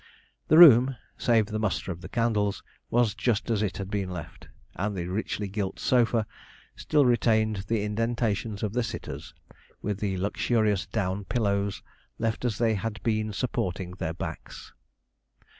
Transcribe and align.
The 0.47 0.57
room, 0.57 0.95
save 1.15 1.45
the 1.45 1.59
muster 1.59 1.91
of 1.91 2.01
the 2.01 2.09
candles, 2.09 2.63
was 2.89 3.13
just 3.13 3.51
as 3.51 3.61
it 3.61 3.77
had 3.77 3.91
been 3.91 4.09
left; 4.09 4.47
and 4.75 4.95
the 4.97 5.05
richly 5.05 5.47
gilt 5.47 5.77
sofa 5.79 6.25
still 6.75 7.05
retained 7.05 7.65
the 7.67 7.83
indentations 7.83 8.63
of 8.63 8.73
the 8.73 8.81
sitters, 8.81 9.35
with 9.79 9.99
the 9.99 10.17
luxurious 10.17 10.87
down 10.87 11.25
pillows, 11.25 11.83
left 12.17 12.45
as 12.45 12.57
they 12.57 12.73
had 12.73 12.99
been 13.03 13.31
supporting 13.31 13.91
their 13.91 14.15
backs. 14.15 14.73